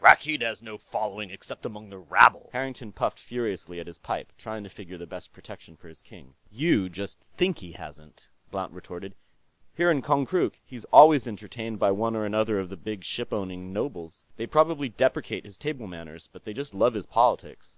[0.00, 4.62] "Rakkeed has no following, except among the rabble." Harrington puffed furiously at his pipe, trying
[4.64, 6.32] to figure the best protection for his king.
[6.50, 9.14] "You just think he hasn't," Blount retorted.
[9.76, 13.74] "Here in Konkrook, he's always entertained by one or another of the big ship owning
[13.74, 14.24] nobles.
[14.38, 17.72] They probably deprecate his table manners, but they just love his politics.